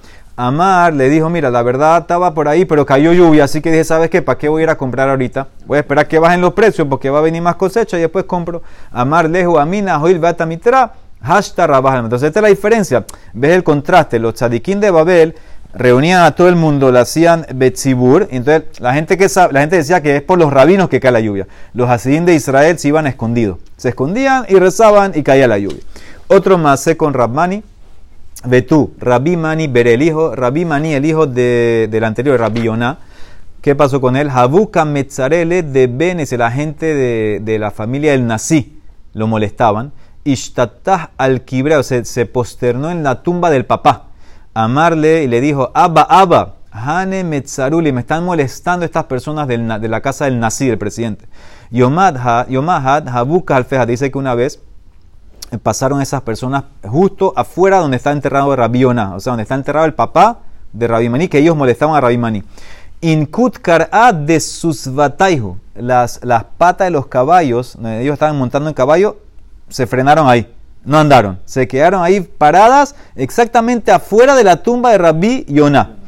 [0.41, 3.84] Amar le dijo, mira, la verdad estaba por ahí, pero cayó lluvia, así que dije,
[3.84, 4.21] ¿sabes qué?
[4.21, 5.49] ¿Para qué voy a ir a comprar ahorita?
[5.65, 8.23] Voy a esperar que bajen los precios porque va a venir más cosecha y después
[8.23, 8.62] compro.
[8.89, 11.99] Amar lejo, amina, joil, bata mitra, hashtag rabaja.
[11.99, 13.06] Entonces esta es la diferencia.
[13.34, 14.17] ¿Ves el contraste?
[14.17, 15.36] Los tzadikim de Babel
[15.73, 20.02] reunían a todo el mundo, lo hacían betzibur, entonces la gente, que la gente decía
[20.02, 21.47] que es por los rabinos que cae la lluvia.
[21.73, 23.58] Los hasidín de Israel se iban escondidos.
[23.75, 25.82] Se escondían y rezaban y caía la lluvia.
[26.30, 27.62] Otro más con Rabmani
[28.45, 32.97] Betú, Rabbi Mani el hijo, Rabbi Mani, el hijo de, del anterior, Rabbi Yonah.
[33.62, 34.30] ¿Qué pasó con él?
[34.30, 38.80] Habuka Metzarele de Benes, la gente de, de, la familia del Nasí,
[39.13, 39.91] lo molestaban.
[40.23, 44.06] Ishtatah al Kibreo, se, se posternó en la tumba del papá.
[44.54, 49.88] Amarle y le dijo, Abba, Abba, Hane Metzaruli, me están molestando estas personas del, de
[49.89, 51.25] la casa del Nasí, el presidente.
[51.71, 54.62] Yomad, Yomahad, Habuka Alfeja, dice que una vez
[55.58, 59.94] pasaron esas personas justo afuera donde está enterrado Rabiona, o sea, donde está enterrado el
[59.94, 60.40] papá
[60.72, 62.44] de Rabimani, que ellos molestaban a Rabimani.
[63.02, 68.70] Inkut kar'a de sus bataihu, las, las patas de los caballos, donde ellos estaban montando
[68.70, 69.18] en caballo,
[69.70, 74.98] se frenaron ahí, no andaron, se quedaron ahí paradas exactamente afuera de la tumba de
[74.98, 75.99] Rabbi Yonah.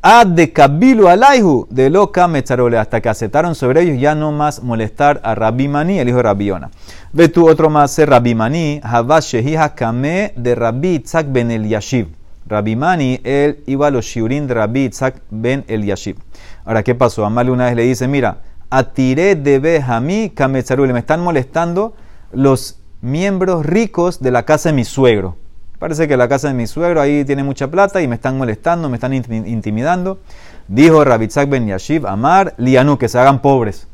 [0.00, 4.62] Ad de Kabilu Alaihu, de loca Metzarole, hasta que aceptaron sobre ellos ya no más
[4.62, 6.70] molestar a Rabbi Mani, el hijo de Rabbi Yonah.
[7.12, 12.06] Ve tú otro más, Rabbi Mani, Havashehi Hakame de Rabbi Itzak ben el Yashiv.
[12.46, 16.16] Rabbi Mani, él iba a los shiurim de Rabbi Itzak ben el Yashiv.
[16.64, 17.24] Ahora, ¿qué pasó?
[17.26, 18.38] Amal una vez le dice, mira,
[18.70, 21.94] atiré de Behami Kametzarule, me están molestando
[22.32, 25.34] los miembros ricos de la casa de mi suegro.
[25.78, 28.88] Parece que la casa de mi suegro ahí tiene mucha plata y me están molestando,
[28.88, 30.18] me están intimidando.
[30.66, 33.86] Dijo Rabitzak ben Yashiv, Amar, Lianu, que se hagan pobres.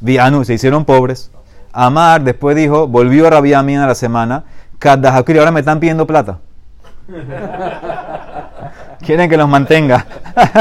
[0.00, 1.30] Vianu, se hicieron pobres.
[1.72, 4.44] Amar, después dijo, volvió Rabbi a la semana,
[4.78, 6.38] Kadahakuri, ahora me están pidiendo plata.
[9.04, 10.06] Quieren que los mantenga.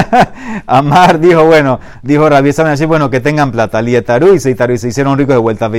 [0.68, 3.82] Amar dijo, bueno, dijo Rabbi así, bueno, que tengan plata.
[3.82, 5.72] Lietaru y se, y se hicieron ricos de vuelta a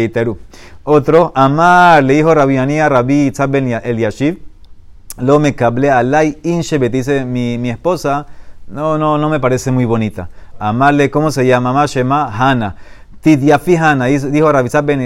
[0.84, 4.53] Otro, Amar le dijo Rabbi a Rabbi ben el Yashiv,
[5.18, 8.26] lo me cablé alay inshebet, dice mi, mi, esposa,
[8.66, 10.28] no, no, no me parece muy bonita.
[10.58, 11.72] Amarle, ¿cómo se llama?
[11.72, 12.76] Mamá Shema Hana.
[13.20, 15.00] Tidyafi Hana, dijo Rabizab Ben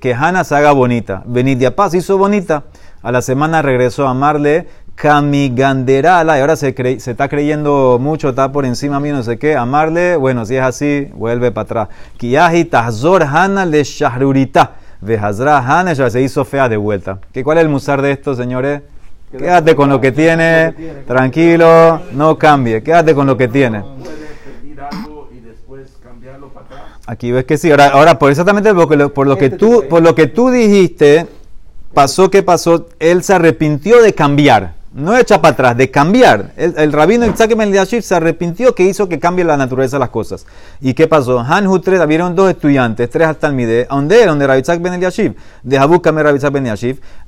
[0.00, 1.22] que Hana se haga bonita.
[1.26, 2.64] Benidiapaz hizo bonita.
[3.02, 8.50] A la semana regresó a amarle Kamiganderala, y ahora se, se está creyendo mucho, está
[8.50, 9.54] por encima mío, no sé qué.
[9.54, 11.88] Amarle, bueno, si es así, vuelve para atrás.
[12.16, 14.72] Kiyahi Tahzor Hana le Shahrurita.
[15.00, 17.18] Vejazra Hana, ya se hizo fea de vuelta.
[17.32, 18.82] ¿Qué, ¿Cuál es el musar de esto, señores?
[19.30, 20.74] Quédate con lo que tiene,
[21.06, 23.84] tranquilo, no cambie, quédate con lo que tiene.
[27.06, 27.70] Aquí ves que sí.
[27.70, 31.26] Ahora, ahora por exactamente por lo, por lo que tú, por lo que tú dijiste,
[31.94, 36.52] pasó que pasó, él se arrepintió de cambiar no echa para atrás, de cambiar.
[36.56, 40.10] El, rabino Isaac Ben Yashiv se arrepintió que hizo que cambie la naturaleza de las
[40.10, 40.46] cosas.
[40.80, 41.38] ¿Y qué pasó?
[41.40, 44.38] Han Hutre, habieron dos estudiantes, tres hasta el Mide, ¿dónde eran?
[44.38, 46.68] De Rabbi Isaac Ben Yashiv, de Habukame Rabbi Isaac Ben.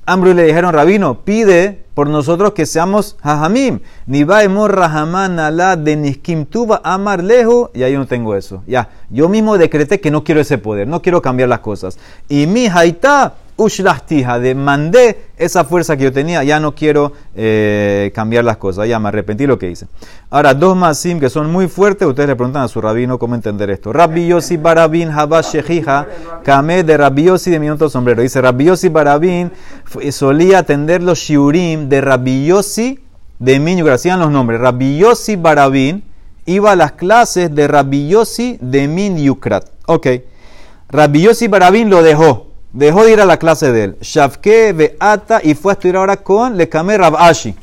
[0.07, 3.81] Ambru le dijeron, rabino, pide por nosotros que seamos hajamim.
[4.07, 7.71] Ni vaemor rahaman ala de niskim tuba amar lejo.
[7.75, 8.63] Y ahí no tengo eso.
[8.67, 11.99] Ya, yo mismo decreté que no quiero ese poder, no quiero cambiar las cosas.
[12.29, 18.11] Y mi haita ushlahtija, de mandé esa fuerza que yo tenía, ya no quiero eh,
[18.15, 19.87] cambiar las cosas, ya me arrepentí lo que hice.
[20.31, 23.35] Ahora, dos más sim que son muy fuertes, ustedes le preguntan a su rabino cómo
[23.35, 23.93] entender esto.
[23.93, 26.07] Rabbi Yossi Barabin Habash Shehija,
[26.43, 28.23] Kame de Rabbi Yossi de mi otro sombrero.
[28.23, 29.53] Dice, Rabbi Yossi Barabin
[30.11, 32.99] solía atender los shiurim de Rabbi Yossi
[33.39, 34.61] de Minyu, que hacían los nombres.
[34.61, 36.03] Rabbi Yossi Barabin
[36.47, 39.67] iba a las clases de Rabbi Yossi de Min Yukrat.
[39.87, 40.07] Ok.
[40.89, 43.97] Rabbi Yossi Barabin lo dejó dejó de ir a la clase de él.
[44.01, 47.55] Shavke Beata y fue a estudiar ahora con Lekame Rabashi.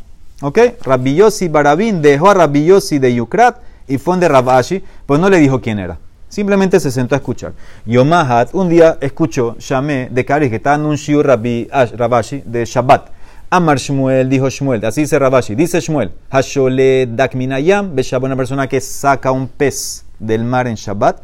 [0.42, 0.60] ¿Ok?
[0.84, 5.30] Rabbi Yossi Barabin dejó a Rabbi Yossi de Yukrat y fue de Rabashi, pues no
[5.30, 5.98] le dijo quién era.
[6.30, 7.54] Simplemente se sentó a escuchar.
[7.86, 13.10] Yomahat un día escuchó, llamé de Karis, que estaba en un shiur Rabashi de Shabbat.
[13.50, 19.32] Amar Shmuel, dijo Shmuel, así dice Rabashi, dice Shmuel, Hashole Dakminayam, una persona que saca
[19.32, 21.22] un pez del mar en Shabbat,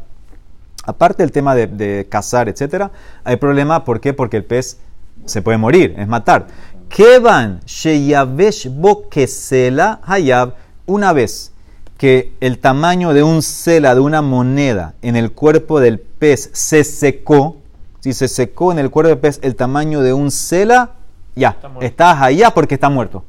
[0.86, 2.88] Aparte del tema de, cazar, etc.,
[3.24, 4.12] hay problema, ¿por qué?
[4.12, 4.78] Porque el pez
[5.24, 6.46] se puede morir, es matar.
[6.88, 10.54] Kevan sheyavesh bo kesela hayab,
[10.86, 11.52] una vez
[11.96, 16.84] que el tamaño de un cela, de una moneda, en el cuerpo del pez se
[16.84, 17.56] secó,
[18.00, 20.90] si se secó en el cuerpo del pez el tamaño de un cela,
[21.34, 23.24] ya, estás allá porque está muerto.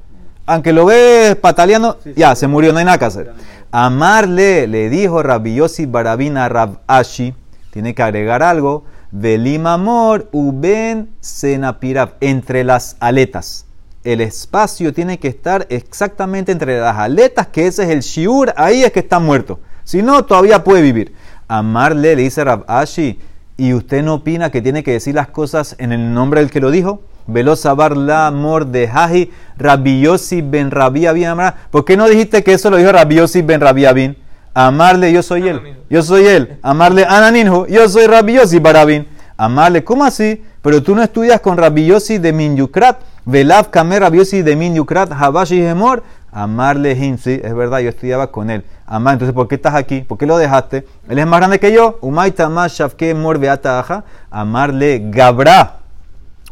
[0.45, 3.33] Aunque lo ves pataleando, ya, se murió, no hay nada que hacer.
[3.71, 7.33] Amarle, le dijo Rabbi Yossi Barabina Rab Ashi,
[7.75, 8.85] tiene que agregar algo.
[9.11, 13.65] Velimamor uben senapirab, entre las aletas.
[14.05, 18.85] El espacio tiene que estar exactamente entre las aletas, que ese es el shiur, ahí
[18.85, 19.59] es que está muerto.
[19.83, 21.15] Si no, todavía puede vivir.
[21.49, 23.19] Amarle le dice Rab Ashi,
[23.57, 26.61] ¿y usted no opina que tiene que decir las cosas en el nombre del que
[26.61, 27.01] lo dijo?
[27.27, 31.27] Velo sabar la amor de Haji, Rabiosi ben Rabia bin
[31.71, 34.15] ¿Por qué no dijiste que eso lo dijo Rabiosi ben Rabia bin?
[34.57, 35.75] Amarle, yo soy él.
[35.89, 36.57] Yo soy él.
[36.61, 39.05] Amarle, Ananinhu, yo soy Rabiosi Barabin.
[39.35, 40.41] Amarle, ¿cómo así?
[40.61, 43.01] Pero tú no estudias con Rabiosi de Minyukrat.
[43.25, 46.03] Velav Kamer Rabiosi de Minyukrat, Habashi Hemor.
[46.31, 48.63] Amarle Hinsi, es verdad, yo estudiaba con él.
[48.87, 50.01] Amar, entonces, ¿por qué estás aquí?
[50.01, 50.87] ¿Por qué lo dejaste?
[51.09, 51.97] Él es más grande que yo.
[51.99, 55.79] Umaita más Shafke Mor Beata Amarle Gabra,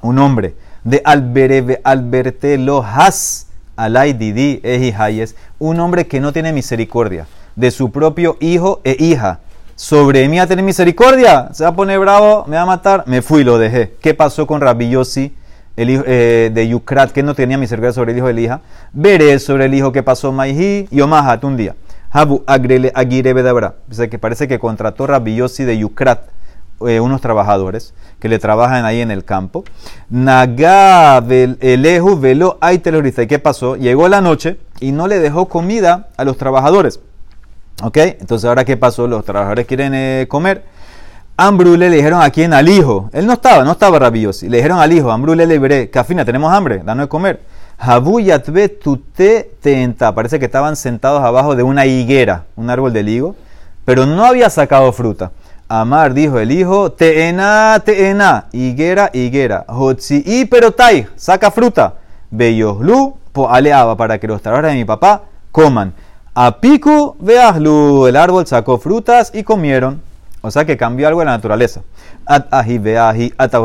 [0.02, 6.52] un hombre de Albereve Alberte Has Alay Didi Eji Hayes, un hombre que no tiene
[6.52, 9.40] misericordia de su propio hijo e hija.
[9.76, 13.22] Sobre mí a tener misericordia, se va a poner bravo, me va a matar, me
[13.22, 13.96] fui, lo dejé.
[14.02, 15.36] ¿Qué pasó con Rabbi Yossi,
[15.76, 18.62] el hijo eh, de Yukrat, que no tenía misericordia sobre el hijo de la hija?
[18.94, 21.76] Veré sobre el hijo que pasó Maihi y Omahat un día.
[22.12, 23.76] Habu Agrele Agire Bedabra.
[24.10, 26.22] que parece que contrató Rabbi Yossi de Yukrat
[26.88, 29.64] eh, unos trabajadores que le trabajan ahí en el campo.
[30.10, 33.76] Naga velo ay ¿Y qué pasó?
[33.76, 37.00] Llegó la noche y no le dejó comida a los trabajadores.
[37.82, 37.98] ¿Ok?
[37.98, 39.08] Entonces, ¿ahora qué pasó?
[39.08, 40.64] Los trabajadores quieren eh, comer.
[41.36, 43.10] Ambrule le dijeron a quién, al hijo.
[43.12, 44.46] Él no estaba, no estaba rabioso.
[44.46, 47.42] Le dijeron al hijo, Ambrule le veré, Cafina, tenemos hambre, danos de comer.
[47.80, 48.22] Jabu
[48.82, 50.14] tute tenta.
[50.14, 53.36] Parece que estaban sentados abajo de una higuera, un árbol de higo,
[53.84, 55.32] pero no había sacado fruta.
[55.68, 59.66] Amar dijo el hijo, teena, teena, higuera, higuera.
[59.68, 61.96] Hotzi y perotai, saca fruta.
[62.30, 65.94] Beyoslu, po aleaba para que los trabajadores de mi papá coman.
[66.36, 70.02] Apiku veahlu, el árbol sacó frutas y comieron.
[70.42, 71.82] O sea que cambió algo en la naturaleza.
[72.26, 72.80] At ahi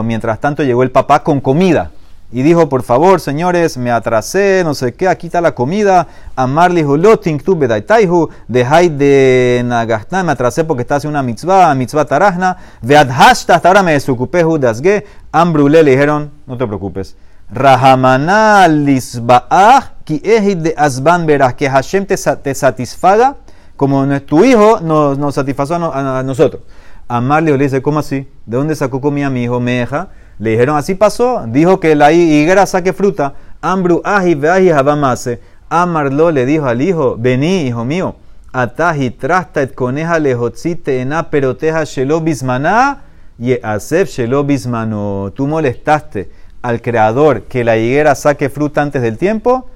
[0.05, 1.91] Mientras tanto llegó el papá con comida.
[2.31, 6.07] Y dijo, por favor, señores, me atrasé, no sé qué, aquí está la comida.
[6.37, 12.05] Amarli loting tu bedaitaihu, dejai de nagastán, me atrasé porque está haciendo una mitzvah, mitzvah
[12.05, 12.59] tarajna.
[12.83, 15.07] Veadhashta, hasta ahora me desocupé, judasge.
[15.33, 17.17] Ambrule le dijeron, no te preocupes.
[17.51, 22.17] Rahamana lisbaah ki de asban verás que Hashem te,
[22.55, 23.37] satisfaga
[23.77, 26.63] como tu hijo nos, nos satisfazo a, nosotros.
[27.07, 28.27] Amarle le dice, ¿cómo así?
[28.47, 29.61] ¿De dónde sacó comida mi hijo?
[29.61, 30.09] Meja.
[30.39, 31.45] Le dijeron, así pasó.
[31.47, 33.35] Dijo que la higuera saque fruta.
[33.61, 35.41] Ambru ahi veahi habamase.
[35.69, 38.17] Amarlo le dijo al hijo, vení, hijo mío.
[38.53, 43.03] Ataji trasta et coneja lejotzite ena peroteja shelo bismaná
[43.39, 45.33] y asef shelo bismano.
[45.35, 46.31] Tú molestaste
[46.63, 49.69] al creador que la higuera saque fruta antes del tiempo,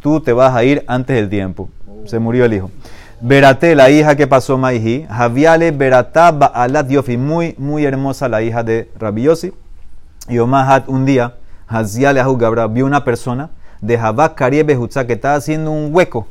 [0.00, 1.68] tú te vas a ir antes del tiempo.
[2.04, 2.70] Se murió el hijo.
[3.20, 8.62] Verate, la hija que pasó Maihi, Javiale Beratá Baalat Yofi, muy, muy hermosa la hija
[8.62, 9.52] de Rabbi Yossi.
[10.28, 11.34] Y Omahat un día,
[11.66, 16.28] Haziale Gabra vio una persona de Jabak Kariebe que estaba haciendo un hueco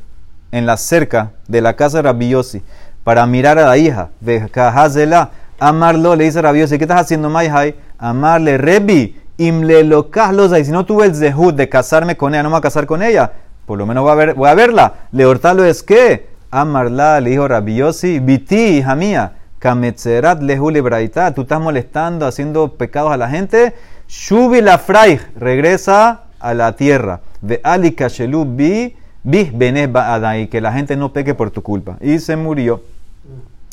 [0.51, 2.63] en la cerca de la casa de Rabbi Yossi
[3.03, 4.09] para mirar a la hija.
[4.21, 7.75] De Hazela, Amarlo le dice Yossi, ¿qué estás haciendo Maihai?
[7.97, 12.53] Amarle, Rebi, Imle y si no tuve el zehut de casarme con ella, no me
[12.53, 13.31] voy a casar con ella,
[13.67, 14.93] por lo menos voy a, ver, voy a verla.
[15.11, 21.59] Leortalo es que, amarla, le dijo Rabiosi, viti, hija mía, kametzerat lehu lebraita, tú estás
[21.59, 23.75] molestando, haciendo pecados a la gente,
[24.07, 30.71] shubi la fraig, regresa a la tierra, de ali kashelu bi, bi y que la
[30.71, 31.97] gente no peque por tu culpa.
[31.99, 32.81] Y se murió.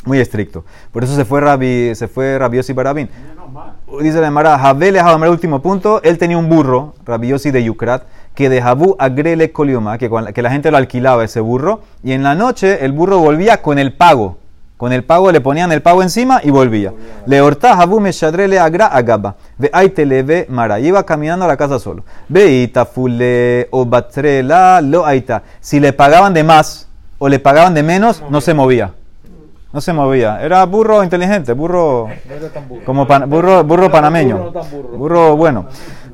[0.05, 0.65] Muy estricto.
[0.93, 3.09] Por eso se fue, Rabi, se fue Rabiosi Barabín.
[4.03, 6.03] Dice la Mara, Jabele el último punto.
[6.03, 8.03] Él tenía un burro, Rabiosi de Yukrat,
[8.35, 11.81] que de Jabu agrele colioma, que, que la gente lo alquilaba ese burro.
[12.03, 14.39] Y en la noche el burro volvía con el pago.
[14.77, 16.93] Con el pago le ponían el pago encima y volvía.
[17.27, 19.37] Le horta Jabu me shadrele agra agaba.
[19.57, 20.81] Ve aite le ve Mara.
[20.81, 22.05] Iba caminando a la casa solo.
[22.29, 25.45] Ve fule o batrela lo aita.
[25.61, 28.93] Si le pagaban de más o le pagaban de menos, no se movía.
[29.73, 30.41] No se movía.
[30.43, 32.09] Era burro inteligente, burro
[32.85, 34.53] como burro, burro panameño.
[34.97, 35.67] Burro bueno.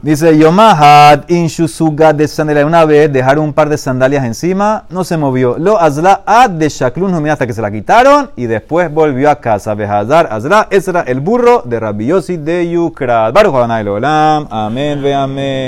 [0.02, 2.64] Dice Yomahad inshusuga de sandalia.
[2.64, 5.58] Una vez dejaron un par de sandalias encima, no se movió.
[5.58, 9.74] Lo azla ad de shaklun hasta que se la quitaron y después volvió a casa.
[9.74, 13.34] Behazar azla, ese era el burro de Rabbi de Yukrat.
[13.34, 13.54] Baruch
[14.50, 15.60] Amén ve amén.